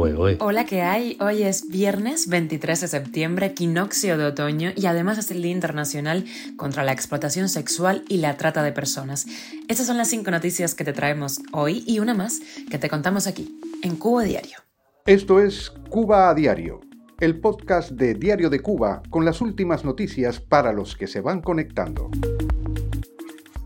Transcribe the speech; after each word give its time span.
Hola, 0.00 0.64
¿qué 0.64 0.82
hay? 0.82 1.16
Hoy 1.18 1.42
es 1.42 1.68
viernes 1.68 2.28
23 2.28 2.82
de 2.82 2.86
septiembre, 2.86 3.46
equinoccio 3.46 4.16
de 4.16 4.26
otoño 4.26 4.70
y 4.76 4.86
además 4.86 5.18
es 5.18 5.32
el 5.32 5.42
Día 5.42 5.50
Internacional 5.50 6.24
contra 6.56 6.84
la 6.84 6.92
Explotación 6.92 7.48
Sexual 7.48 8.04
y 8.08 8.18
la 8.18 8.36
Trata 8.36 8.62
de 8.62 8.70
Personas. 8.70 9.26
Estas 9.66 9.88
son 9.88 9.96
las 9.96 10.08
cinco 10.08 10.30
noticias 10.30 10.76
que 10.76 10.84
te 10.84 10.92
traemos 10.92 11.40
hoy 11.52 11.82
y 11.84 11.98
una 11.98 12.14
más 12.14 12.38
que 12.70 12.78
te 12.78 12.88
contamos 12.88 13.26
aquí, 13.26 13.58
en 13.82 13.96
Cuba 13.96 14.22
Diario. 14.22 14.58
Esto 15.04 15.40
es 15.40 15.72
Cuba 15.90 16.30
a 16.30 16.34
Diario, 16.34 16.80
el 17.18 17.40
podcast 17.40 17.90
de 17.90 18.14
Diario 18.14 18.50
de 18.50 18.60
Cuba 18.60 19.02
con 19.10 19.24
las 19.24 19.40
últimas 19.40 19.84
noticias 19.84 20.38
para 20.38 20.72
los 20.72 20.94
que 20.94 21.08
se 21.08 21.20
van 21.20 21.40
conectando. 21.40 22.08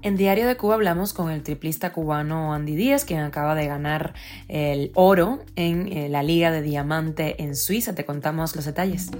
En 0.05 0.16
Diario 0.16 0.48
de 0.48 0.57
Cuba 0.57 0.75
hablamos 0.75 1.12
con 1.12 1.30
el 1.30 1.45
triplista 1.45 1.93
cubano 1.93 2.52
Andy 2.52 2.75
Díaz, 2.75 3.05
quien 3.05 3.21
acaba 3.21 3.55
de 3.55 3.69
ganar 3.69 4.14
el 4.48 4.91
oro 4.96 5.45
en 5.55 5.93
eh, 5.93 6.09
la 6.09 6.25
Liga 6.25 6.51
de 6.51 6.60
Diamante 6.60 7.41
en 7.41 7.55
Suiza. 7.55 7.95
Te 7.95 8.05
contamos 8.05 8.57
los 8.57 8.65
detalles. 8.65 9.12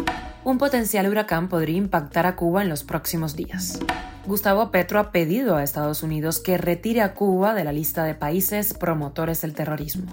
Un 0.43 0.59
potencial 0.59 1.09
huracán 1.09 1.49
podría 1.49 1.77
impactar 1.77 2.27
a 2.27 2.35
Cuba 2.35 2.63
en 2.63 2.69
los 2.69 2.83
próximos 2.83 3.37
días. 3.37 3.79
Gustavo 4.27 4.73
Petro 4.73 4.99
ha 4.99 5.13
pedido 5.13 5.55
a 5.55 5.63
Estados 5.63 6.03
Unidos 6.03 6.41
que 6.41 6.59
retire 6.59 7.03
a 7.03 7.15
Cuba 7.15 7.55
de 7.55 7.63
la 7.63 7.73
lista 7.73 8.03
de 8.03 8.17
países 8.17 8.75
promotores 8.75 9.41
del 9.43 9.55
terrorismo. 9.55 10.13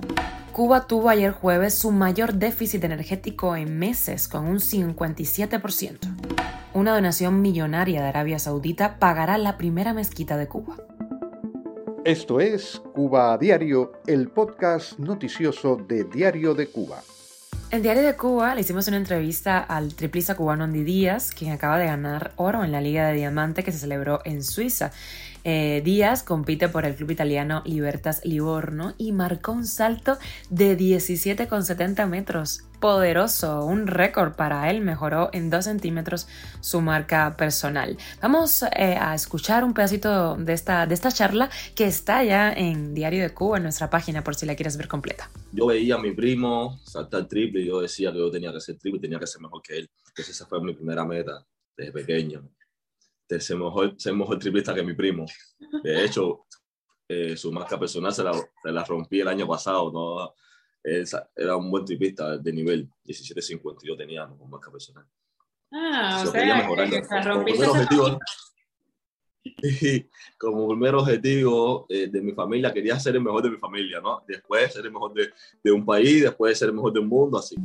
Cuba 0.52 0.86
tuvo 0.86 1.10
ayer 1.10 1.32
jueves 1.32 1.74
su 1.74 1.90
mayor 1.90 2.36
déficit 2.36 2.84
energético 2.84 3.56
en 3.56 3.80
meses, 3.80 4.28
con 4.28 4.46
un 4.46 4.60
57% 4.60 6.29
una 6.74 6.94
donación 6.94 7.42
millonaria 7.42 8.02
de 8.02 8.08
Arabia 8.08 8.40
Saudita 8.40 9.00
pagará 9.00 9.38
la 9.38 9.58
primera 9.58 9.94
mezquita 9.94 10.38
de 10.38 10.48
Cuba. 10.48 10.78
Esto 12.06 12.40
es 12.40 12.82
Cuba 12.94 13.34
a 13.34 13.38
Diario, 13.38 13.94
el 14.08 14.30
podcast 14.30 14.98
noticioso 15.00 15.76
de 15.76 16.06
Diario 16.06 16.54
de 16.54 16.68
Cuba. 16.68 17.02
En 17.72 17.84
Diario 17.84 18.04
de 18.04 18.16
Cuba 18.16 18.56
le 18.56 18.62
hicimos 18.62 18.88
una 18.88 18.98
entrevista 18.98 19.60
al 19.60 19.94
triplista 19.94 20.36
cubano 20.36 20.64
Andy 20.64 20.84
Díaz, 20.84 21.32
quien 21.32 21.52
acaba 21.52 21.78
de 21.78 21.86
ganar 21.86 22.32
oro 22.36 22.64
en 22.64 22.72
la 22.72 22.82
Liga 22.82 23.08
de 23.08 23.14
Diamante 23.14 23.64
que 23.64 23.72
se 23.72 23.78
celebró 23.78 24.22
en 24.26 24.44
Suiza. 24.44 24.92
Eh, 25.44 25.82
Díaz 25.84 26.24
compite 26.24 26.70
por 26.70 26.86
el 26.86 26.96
club 26.96 27.12
italiano 27.12 27.62
Libertas 27.66 28.22
Livorno 28.26 28.94
y 28.98 29.12
marcó 29.12 29.52
un 29.52 29.66
salto 29.66 30.18
de 30.50 30.78
17,70 30.78 32.08
metros. 32.08 32.64
Poderoso, 32.80 33.66
un 33.66 33.88
récord 33.88 34.36
para 34.36 34.70
él, 34.70 34.80
mejoró 34.80 35.30
en 35.34 35.50
2 35.50 35.66
centímetros 35.66 36.28
su 36.62 36.80
marca 36.80 37.36
personal. 37.36 37.98
Vamos 38.22 38.64
eh, 38.64 38.96
a 39.00 39.14
escuchar 39.16 39.66
un 39.66 39.74
pedacito 39.74 40.38
de 40.38 40.54
esta, 40.54 40.86
de 40.86 40.94
esta 40.94 41.12
charla 41.12 41.50
que 41.76 41.86
está 41.86 42.24
ya 42.24 42.54
en 42.54 42.94
Diario 42.94 43.22
de 43.22 43.34
Cuba, 43.34 43.58
en 43.58 43.64
nuestra 43.64 43.90
página, 43.90 44.24
por 44.24 44.36
si 44.36 44.46
la 44.46 44.56
quieres 44.56 44.78
ver 44.78 44.88
completa. 44.88 45.30
Yo 45.52 45.66
veía 45.66 45.96
a 45.96 45.98
mi 45.98 46.12
primo 46.12 46.80
saltar 46.86 47.28
triple 47.28 47.62
y 47.62 47.68
yo 47.68 47.82
decía 47.82 48.14
que 48.14 48.20
yo 48.20 48.32
tenía 48.32 48.54
que 48.54 48.62
ser 48.62 48.78
triple 48.78 49.00
y 49.00 49.02
tenía 49.02 49.20
que 49.20 49.28
ser 49.28 49.42
mejor 49.42 49.62
que 49.62 49.78
él. 49.78 49.90
Entonces 50.08 50.36
esa 50.36 50.46
fue 50.46 50.62
mi 50.62 50.74
primera 50.74 51.04
meta 51.04 51.46
desde 51.76 51.92
pequeño 51.92 52.50
de 53.30 53.40
ser 53.40 53.58
mejor, 53.58 53.94
ser 53.98 54.14
mejor 54.14 54.40
triplista 54.40 54.74
que 54.74 54.84
mi 54.84 54.94
primo. 54.94 55.26
De 55.84 56.04
hecho, 56.04 56.46
eh, 57.08 57.38
su 57.38 57.52
marca 57.52 57.80
personal 57.80 58.12
se 58.12 58.24
la, 58.24 58.34
se 58.34 58.72
la, 58.72 58.84
rompí 58.84 59.22
el 59.22 59.28
año 59.28 59.48
pasado. 59.48 59.92
¿no? 59.92 60.34
era 61.36 61.58
un 61.58 61.70
buen 61.70 61.84
triplista 61.84 62.38
de 62.38 62.54
nivel 62.54 62.90
17.52 63.06 63.98
tenía 63.98 64.28
con 64.28 64.50
marca 64.50 64.72
personal. 64.72 65.06
Ah, 65.72 66.24
o 66.26 66.32
sea, 66.32 66.90
que 66.90 67.04
se 67.04 67.22
rompiste 67.22 67.68
y 69.62 70.06
como 70.38 70.68
primer 70.70 70.96
objetivo 70.96 71.86
eh, 71.90 72.08
de 72.08 72.22
mi 72.22 72.34
familia, 72.34 72.74
quería 72.74 73.00
ser 73.00 73.16
el 73.16 73.22
mejor 73.22 73.44
de 73.44 73.52
mi 73.52 73.58
familia, 73.58 74.00
¿no? 74.02 74.24
Después 74.28 74.74
ser 74.74 74.86
el 74.86 74.92
mejor 74.92 75.14
de, 75.14 75.30
de 75.64 75.72
un 75.72 75.86
país, 75.86 76.24
después 76.24 76.58
ser 76.58 76.70
el 76.70 76.76
mejor 76.76 76.94
del 76.94 77.06
mundo, 77.06 77.38
así. 77.38 77.56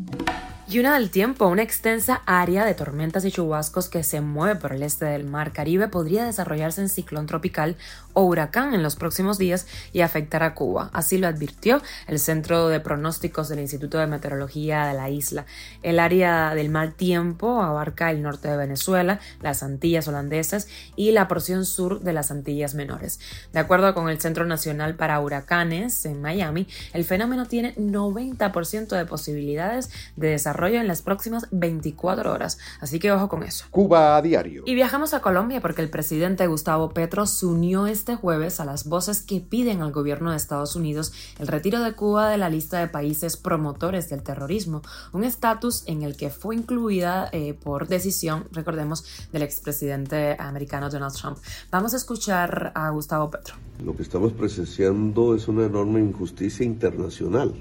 Y 0.67 0.79
una 0.79 0.95
del 0.95 1.11
tiempo, 1.11 1.47
una 1.47 1.63
extensa 1.63 2.23
área 2.25 2.65
de 2.65 2.73
tormentas 2.73 3.27
y 3.27 3.31
chubascos 3.31 3.91
que 3.91 4.03
se 4.03 4.23
mueve 4.23 4.59
por 4.59 4.73
el 4.73 4.83
este 4.83 5.05
del 5.05 5.25
Mar 5.25 5.53
Caribe 5.53 5.89
podría 5.89 6.25
desarrollarse 6.25 6.81
en 6.81 6.89
ciclón 6.89 7.27
tropical 7.27 7.77
o 8.15 8.23
huracán 8.23 8.73
en 8.73 8.83
los 8.83 8.97
próximos 8.97 9.37
días 9.37 9.67
y 9.93 10.01
afectar 10.01 10.43
a 10.43 10.55
Cuba. 10.55 10.89
Así 10.95 11.19
lo 11.19 11.27
advirtió 11.27 11.83
el 12.07 12.19
Centro 12.19 12.69
de 12.69 12.81
Pronósticos 12.81 13.51
del 13.51 13.61
Instituto 13.61 13.99
de 13.99 14.07
Meteorología 14.07 14.87
de 14.87 14.95
la 14.95 15.11
isla. 15.11 15.45
El 15.83 16.01
área 16.01 16.55
del 16.55 16.71
mal 16.71 16.95
tiempo 16.95 17.61
abarca 17.61 18.11
el 18.11 18.23
norte 18.23 18.49
de 18.49 18.57
Venezuela, 18.57 19.21
las 19.43 19.63
Antillas 19.63 20.09
holandesas 20.09 20.69
y 20.97 21.13
la 21.13 21.29
porción 21.29 21.67
sur 21.67 22.01
de 22.01 22.15
las 22.15 22.31
Antillas 22.31 22.75
menores. 22.75 23.21
De 23.53 23.59
acuerdo 23.59 23.93
con 23.93 24.09
el 24.09 24.19
Centro 24.19 24.47
Nacional 24.47 24.95
para 24.95 25.21
Huracanes 25.21 26.07
en 26.07 26.23
Miami, 26.23 26.67
el 26.95 27.05
fenómeno 27.05 27.45
tiene 27.45 27.77
90% 27.77 28.97
de 28.97 29.05
posibilidades 29.05 29.91
de 30.17 30.29
desarrollar 30.29 30.54
desarrollo 30.55 30.81
en 30.81 30.87
las 30.87 31.03
próximas 31.03 31.49
24 31.51 32.33
horas. 32.33 32.59
Así 32.81 33.01
que 33.01 33.11
ojo 33.11 33.29
con 33.29 33.43
eso. 33.43 33.65
Cuba 33.71 34.17
a 34.17 34.23
diario. 34.23 34.63
Y 34.67 34.75
viajamos 34.75 35.13
a 35.13 35.21
Colombia 35.21 35.61
porque 35.61 35.83
el 35.83 35.91
presidente 35.91 36.47
Gustavo 36.47 36.91
Petro 36.91 37.27
se 37.27 37.47
unió 37.47 37.89
este 37.89 38.15
jueves 38.15 38.61
a 38.61 38.65
las 38.65 38.85
voces 38.85 39.21
que 39.21 39.41
piden 39.41 39.83
al 39.83 39.91
gobierno 39.91 40.31
de 40.31 40.37
Estados 40.37 40.77
Unidos 40.77 41.13
el 41.39 41.49
retiro 41.49 41.81
de 41.81 41.95
Cuba 41.95 42.29
de 42.29 42.39
la 42.39 42.49
lista 42.51 42.79
de 42.79 42.87
países 42.87 43.37
promotores 43.37 44.09
del 44.09 44.23
terrorismo, 44.23 44.83
un 45.13 45.25
estatus 45.25 45.83
en 45.87 46.03
el 46.03 46.17
que 46.17 46.31
fue 46.31 46.55
incluida 46.55 47.29
eh, 47.33 47.55
por 47.55 47.89
decisión, 47.89 48.45
recordemos, 48.53 49.05
del 49.33 49.43
expresidente 49.43 50.37
americano 50.39 50.89
Donald 50.89 51.15
Trump. 51.15 51.39
Vamos 51.73 51.95
a 51.95 51.97
escuchar 51.97 52.71
a 52.75 52.91
Gustavo 52.91 53.31
Petro. 53.31 53.57
Lo 53.85 53.97
que 53.97 54.03
estamos 54.03 54.33
presenciando 54.33 55.35
es 55.35 55.49
una 55.49 55.67
enorme 55.67 56.01
injusticia 56.01 56.65
internacional 56.65 57.55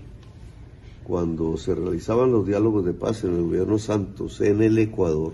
cuando 1.03 1.57
se 1.57 1.75
realizaban 1.75 2.31
los 2.31 2.47
diálogos 2.47 2.85
de 2.85 2.93
paz 2.93 3.23
en 3.23 3.35
el 3.35 3.43
gobierno 3.43 3.77
Santos 3.77 4.39
en 4.41 4.61
el 4.61 4.77
Ecuador, 4.77 5.33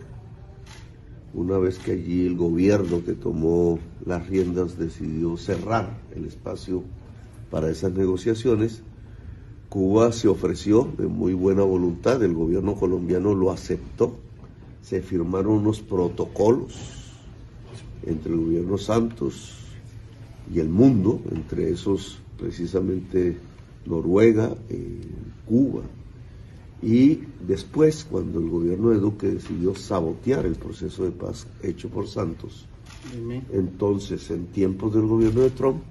una 1.33 1.57
vez 1.57 1.77
que 1.77 1.91
allí 1.91 2.25
el 2.25 2.35
gobierno 2.35 3.03
que 3.05 3.13
tomó 3.13 3.77
las 4.05 4.27
riendas 4.27 4.77
decidió 4.77 5.37
cerrar 5.37 5.99
el 6.15 6.25
espacio 6.25 6.83
para 7.51 7.69
esas 7.69 7.93
negociaciones, 7.93 8.81
Cuba 9.69 10.11
se 10.11 10.27
ofreció 10.27 10.91
de 10.97 11.05
muy 11.05 11.35
buena 11.35 11.61
voluntad, 11.61 12.23
el 12.23 12.33
gobierno 12.33 12.73
colombiano 12.73 13.35
lo 13.35 13.51
aceptó, 13.51 14.17
se 14.81 15.01
firmaron 15.01 15.53
unos 15.53 15.81
protocolos 15.81 16.73
entre 18.03 18.33
el 18.33 18.39
gobierno 18.39 18.79
Santos 18.79 19.53
y 20.51 20.59
el 20.59 20.69
mundo, 20.69 21.21
entre 21.31 21.69
esos 21.69 22.17
precisamente 22.39 23.37
Noruega, 23.85 24.55
eh, 24.69 25.01
Cuba. 25.45 25.81
Y 26.81 27.19
después, 27.45 28.05
cuando 28.09 28.39
el 28.39 28.49
gobierno 28.49 28.89
de 28.91 28.99
Duque 28.99 29.27
decidió 29.27 29.75
sabotear 29.75 30.45
el 30.45 30.55
proceso 30.55 31.03
de 31.03 31.11
paz 31.11 31.47
hecho 31.61 31.89
por 31.89 32.07
Santos, 32.07 32.65
entonces 33.51 34.29
en 34.31 34.47
tiempos 34.47 34.93
del 34.93 35.05
gobierno 35.05 35.41
de 35.41 35.49
Trump, 35.49 35.81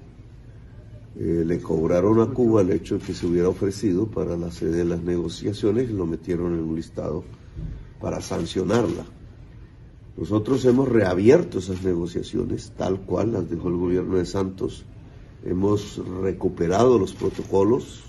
eh, 1.18 1.42
le 1.44 1.60
cobraron 1.60 2.20
a 2.20 2.26
Cuba 2.26 2.60
el 2.60 2.70
hecho 2.70 2.98
de 2.98 3.04
que 3.04 3.12
se 3.12 3.26
hubiera 3.26 3.48
ofrecido 3.48 4.06
para 4.06 4.36
la 4.36 4.52
sede 4.52 4.78
de 4.78 4.84
las 4.84 5.02
negociaciones 5.02 5.90
y 5.90 5.92
lo 5.92 6.06
metieron 6.06 6.54
en 6.54 6.60
un 6.60 6.76
listado 6.76 7.24
para 8.00 8.20
sancionarla. 8.20 9.04
Nosotros 10.16 10.64
hemos 10.64 10.88
reabierto 10.88 11.58
esas 11.58 11.82
negociaciones 11.82 12.72
tal 12.76 13.00
cual 13.00 13.32
las 13.32 13.50
dejó 13.50 13.68
el 13.68 13.76
gobierno 13.76 14.16
de 14.16 14.26
Santos 14.26 14.84
hemos 15.44 16.00
recuperado 16.20 16.98
los 16.98 17.12
protocolos, 17.12 18.04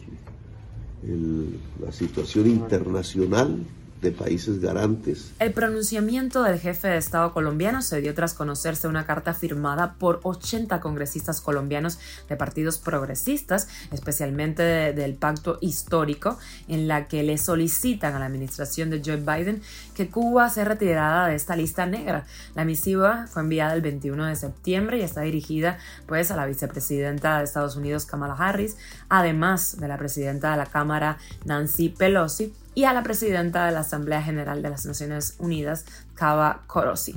la 1.81 1.91
situación 1.91 2.47
internacional 2.47 3.65
de 4.01 4.11
países 4.11 4.61
garantes. 4.61 5.31
El 5.39 5.53
pronunciamiento 5.53 6.43
del 6.43 6.59
jefe 6.59 6.87
de 6.87 6.97
Estado 6.97 7.33
colombiano 7.33 7.81
se 7.81 7.99
dio 8.01 8.13
tras 8.13 8.33
conocerse 8.33 8.87
una 8.87 9.05
carta 9.05 9.33
firmada 9.33 9.95
por 9.99 10.19
80 10.23 10.79
congresistas 10.79 11.41
colombianos 11.41 11.99
de 12.29 12.35
partidos 12.35 12.77
progresistas, 12.77 13.67
especialmente 13.91 14.63
del 14.93 15.15
pacto 15.15 15.57
histórico, 15.61 16.37
en 16.67 16.87
la 16.87 17.07
que 17.07 17.23
le 17.23 17.37
solicitan 17.37 18.15
a 18.15 18.19
la 18.19 18.25
administración 18.25 18.89
de 18.89 19.01
Joe 19.03 19.17
Biden 19.17 19.61
que 19.95 20.09
Cuba 20.09 20.49
sea 20.49 20.65
retirada 20.65 21.27
de 21.27 21.35
esta 21.35 21.55
lista 21.55 21.85
negra. 21.85 22.25
La 22.55 22.65
misiva 22.65 23.27
fue 23.27 23.41
enviada 23.41 23.73
el 23.73 23.81
21 23.81 24.25
de 24.25 24.35
septiembre 24.35 24.99
y 24.99 25.01
está 25.01 25.21
dirigida 25.21 25.77
pues 26.05 26.31
a 26.31 26.35
la 26.35 26.45
vicepresidenta 26.45 27.37
de 27.37 27.43
Estados 27.43 27.75
Unidos 27.75 28.05
Kamala 28.05 28.35
Harris, 28.35 28.77
además 29.09 29.77
de 29.77 29.87
la 29.87 29.97
presidenta 29.97 30.51
de 30.51 30.57
la 30.57 30.65
Cámara 30.65 31.17
Nancy 31.45 31.89
Pelosi 31.89 32.53
y 32.79 32.85
a 32.85 32.93
la 32.93 33.03
presidenta 33.03 33.65
de 33.65 33.73
la 33.73 33.81
Asamblea 33.81 34.21
General 34.21 34.61
de 34.61 34.69
las 34.69 34.85
Naciones 34.85 35.35
Unidas, 35.37 35.83
Kaba 36.19 36.63
Korosi. 36.67 37.15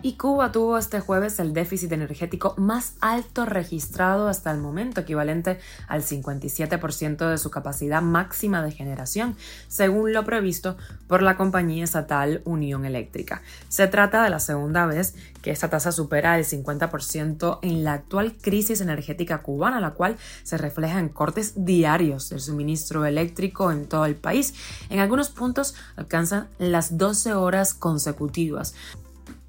Y 0.00 0.12
Cuba 0.12 0.52
tuvo 0.52 0.78
este 0.78 1.00
jueves 1.00 1.40
el 1.40 1.52
déficit 1.52 1.90
energético 1.90 2.54
más 2.56 2.92
alto 3.00 3.46
registrado 3.46 4.28
hasta 4.28 4.52
el 4.52 4.58
momento, 4.58 5.00
equivalente 5.00 5.58
al 5.88 6.02
57% 6.02 7.28
de 7.28 7.38
su 7.38 7.50
capacidad 7.50 8.00
máxima 8.00 8.62
de 8.62 8.70
generación, 8.70 9.34
según 9.66 10.12
lo 10.12 10.24
previsto 10.24 10.76
por 11.08 11.22
la 11.22 11.36
compañía 11.36 11.82
estatal 11.82 12.42
Unión 12.44 12.84
Eléctrica. 12.84 13.42
Se 13.68 13.88
trata 13.88 14.22
de 14.22 14.30
la 14.30 14.38
segunda 14.38 14.86
vez 14.86 15.16
que 15.42 15.50
esta 15.50 15.68
tasa 15.68 15.90
supera 15.90 16.38
el 16.38 16.44
50% 16.44 17.58
en 17.62 17.82
la 17.82 17.94
actual 17.94 18.34
crisis 18.40 18.80
energética 18.80 19.42
cubana, 19.42 19.80
la 19.80 19.92
cual 19.92 20.16
se 20.44 20.58
refleja 20.58 21.00
en 21.00 21.08
cortes 21.08 21.64
diarios 21.64 22.28
del 22.28 22.40
suministro 22.40 23.04
eléctrico 23.04 23.72
en 23.72 23.86
todo 23.86 24.04
el 24.04 24.14
país. 24.14 24.54
En 24.90 25.00
algunos 25.00 25.30
puntos 25.30 25.74
alcanzan 25.96 26.48
las 26.58 26.98
12 26.98 27.34
horas 27.34 27.74
consecutivas 27.74 28.17
consecutivas. 28.18 28.74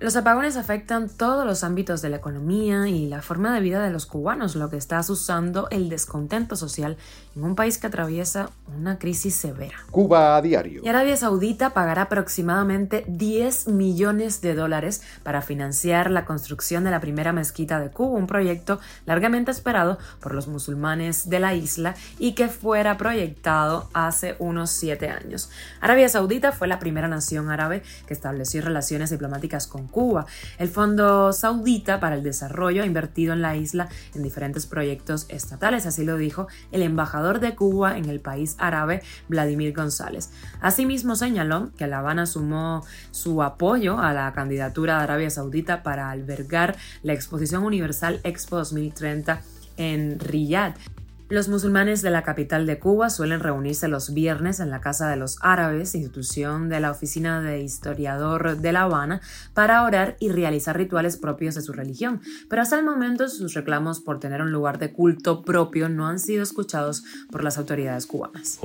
Los 0.01 0.15
apagones 0.15 0.55
afectan 0.55 1.09
todos 1.09 1.45
los 1.45 1.65
ámbitos 1.65 2.01
de 2.01 2.07
la 2.07 2.15
economía 2.15 2.87
y 2.87 3.07
la 3.07 3.21
forma 3.21 3.53
de 3.53 3.59
vida 3.59 3.83
de 3.83 3.91
los 3.91 4.05
cubanos, 4.05 4.55
lo 4.55 4.69
que 4.69 4.77
está 4.77 4.97
asusando 4.97 5.67
el 5.71 5.89
descontento 5.89 6.55
social 6.55 6.95
en 7.35 7.43
un 7.43 7.53
país 7.53 7.77
que 7.77 7.87
atraviesa 7.87 8.49
una 8.77 8.97
crisis 8.97 9.35
severa. 9.35 9.75
Cuba 9.91 10.37
a 10.37 10.41
diario. 10.41 10.81
Y 10.85 10.87
Arabia 10.87 11.17
Saudita 11.17 11.71
pagará 11.71 12.03
aproximadamente 12.03 13.03
10 13.09 13.67
millones 13.67 14.39
de 14.39 14.55
dólares 14.55 15.01
para 15.23 15.41
financiar 15.41 16.09
la 16.11 16.23
construcción 16.23 16.85
de 16.85 16.91
la 16.91 17.01
primera 17.01 17.33
mezquita 17.33 17.81
de 17.81 17.89
Cuba, 17.89 18.17
un 18.17 18.27
proyecto 18.27 18.79
largamente 19.05 19.51
esperado 19.51 19.97
por 20.21 20.33
los 20.33 20.47
musulmanes 20.47 21.29
de 21.29 21.41
la 21.41 21.55
isla 21.55 21.93
y 22.19 22.35
que 22.35 22.47
fuera 22.47 22.95
proyectado 22.95 23.89
hace 23.91 24.37
unos 24.39 24.69
siete 24.69 25.09
años. 25.09 25.49
Arabia 25.81 26.07
Saudita 26.07 26.53
fue 26.53 26.69
la 26.69 26.79
primera 26.79 27.09
nación 27.09 27.49
árabe 27.49 27.83
que 28.07 28.13
estableció 28.13 28.61
relaciones 28.61 29.09
diplomáticas 29.09 29.67
con 29.67 29.88
Cuba. 29.89 30.25
El 30.57 30.69
Fondo 30.69 31.33
Saudita 31.33 31.99
para 31.99 32.15
el 32.15 32.23
Desarrollo 32.23 32.83
ha 32.83 32.85
invertido 32.85 33.33
en 33.33 33.41
la 33.41 33.55
isla 33.55 33.89
en 34.15 34.23
diferentes 34.23 34.65
proyectos 34.65 35.25
estatales, 35.29 35.85
así 35.85 36.05
lo 36.05 36.17
dijo 36.17 36.47
el 36.71 36.81
embajador 36.81 37.39
de 37.39 37.55
Cuba 37.55 37.97
en 37.97 38.05
el 38.05 38.19
país 38.19 38.55
árabe, 38.59 39.01
Vladimir 39.27 39.73
González. 39.73 40.31
Asimismo 40.61 41.15
señaló 41.15 41.71
que 41.77 41.87
La 41.87 41.99
Habana 41.99 42.25
sumó 42.25 42.83
su 43.11 43.43
apoyo 43.43 43.99
a 43.99 44.13
la 44.13 44.31
candidatura 44.33 44.97
de 44.97 45.03
Arabia 45.03 45.29
Saudita 45.29 45.83
para 45.83 46.09
albergar 46.09 46.77
la 47.03 47.13
Exposición 47.13 47.63
Universal 47.63 48.19
Expo 48.23 48.57
2030 48.57 49.41
en 49.77 50.19
Riyadh. 50.19 50.75
Los 51.29 51.47
musulmanes 51.47 52.01
de 52.01 52.09
la 52.09 52.23
capital 52.23 52.65
de 52.65 52.79
Cuba 52.79 53.11
suelen 53.11 53.39
reunirse 53.39 53.87
los 53.87 54.15
viernes 54.15 54.59
en 54.59 54.71
la 54.71 54.81
Casa 54.81 55.07
de 55.07 55.15
los 55.15 55.37
Árabes, 55.41 55.93
institución 55.93 56.69
de 56.69 56.79
la 56.79 56.89
Oficina 56.89 57.39
de 57.39 57.61
Historiador 57.61 58.57
de 58.57 58.71
La 58.73 58.81
Habana, 58.81 59.21
para 59.53 59.83
orar 59.83 60.17
y 60.19 60.29
realizar 60.29 60.75
rituales 60.75 61.17
propios 61.17 61.53
de 61.53 61.61
su 61.61 61.71
religión, 61.71 62.21
pero 62.49 62.63
hasta 62.63 62.79
el 62.79 62.83
momento 62.83 63.29
sus 63.29 63.53
reclamos 63.53 63.99
por 63.99 64.19
tener 64.19 64.41
un 64.41 64.51
lugar 64.51 64.79
de 64.79 64.91
culto 64.91 65.43
propio 65.43 65.87
no 65.87 66.07
han 66.07 66.17
sido 66.17 66.41
escuchados 66.41 67.03
por 67.31 67.43
las 67.43 67.59
autoridades 67.59 68.07
cubanas. 68.07 68.57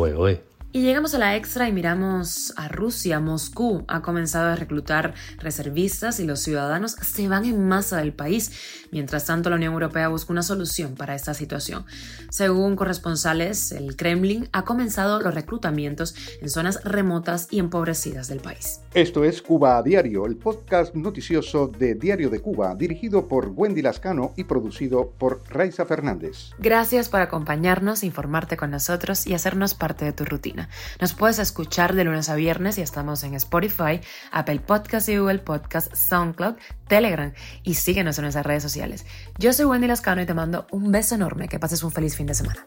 Y 0.77 0.83
llegamos 0.83 1.15
a 1.15 1.19
la 1.19 1.37
extra 1.37 1.69
y 1.69 1.73
miramos 1.73 2.53
a 2.57 2.67
Rusia. 2.67 3.21
Moscú 3.21 3.85
ha 3.87 4.03
comenzado 4.03 4.49
a 4.49 4.57
reclutar 4.57 5.15
reservistas 5.39 6.19
y 6.19 6.27
los 6.27 6.41
ciudadanos 6.41 6.97
se 7.01 7.29
van 7.29 7.45
en 7.45 7.69
masa 7.69 7.99
del 7.99 8.13
país. 8.13 8.51
Mientras 8.91 9.25
tanto, 9.25 9.51
la 9.51 9.57
Unión 9.57 9.73
Europea 9.73 10.09
busca 10.09 10.33
una 10.33 10.43
solución 10.43 10.97
para 10.97 11.15
esta 11.15 11.33
situación. 11.33 11.85
Según 12.29 12.75
corresponsales, 12.75 13.71
el 13.71 13.95
Kremlin 13.95 14.49
ha 14.51 14.65
comenzado 14.65 15.21
los 15.21 15.33
reclutamientos 15.33 16.17
en 16.41 16.51
zonas 16.51 16.83
remotas 16.83 17.47
y 17.53 17.61
empobrecidas 17.61 18.27
del 18.27 18.41
país. 18.41 18.81
Esto 18.95 19.23
es 19.23 19.43
Cuba 19.43 19.79
a 19.79 19.83
Diario, 19.85 20.27
el 20.27 20.37
podcast 20.37 20.97
noticioso 20.97 21.69
de 21.69 21.95
Diario 21.95 22.31
de 22.31 22.41
Cuba, 22.41 22.75
dirigido 22.75 23.29
por 23.29 23.53
Wendy 23.55 23.81
Lascano 23.81 24.35
y 24.37 24.43
producido 24.43 25.13
por 25.19 25.41
Raiza 25.49 25.87
Fernández. 25.87 26.51
Gracias 26.59 27.09
por 27.09 27.21
acompañarnos, 27.21 28.03
informarte 28.03 28.57
con 28.57 28.73
nosotros 28.73 29.25
y 29.29 29.35
hacernos 29.35 29.75
parte 29.75 30.05
de 30.05 30.13
tu 30.13 30.25
rutina. 30.25 30.64
Nos 31.01 31.13
puedes 31.13 31.39
escuchar 31.39 31.95
de 31.95 32.05
lunes 32.05 32.29
a 32.29 32.35
viernes 32.35 32.79
y 32.79 32.83
estamos 32.83 33.23
en 33.25 33.35
Spotify, 33.35 34.01
Apple 34.33 34.61
Podcast 34.61 35.09
y 35.09 35.19
Google 35.19 35.39
Podcast, 35.39 35.95
SoundCloud, 35.95 36.55
Telegram 36.89 37.33
y 37.63 37.75
síguenos 37.75 38.19
en 38.19 38.23
nuestras 38.23 38.47
redes 38.47 38.63
sociales. 38.63 39.07
Yo 39.39 39.53
soy 39.53 39.67
Wendy 39.67 39.87
Lascano 39.87 40.23
y 40.23 40.27
te 40.27 40.35
mando 40.35 40.67
un 40.71 40.91
beso 40.93 41.15
enorme. 41.15 41.49
Que 41.49 41.59
pases 41.59 41.83
un 41.83 41.93
feliz 41.93 42.17
fin 42.17 42.27
de 42.27 42.35
semana. 42.35 42.67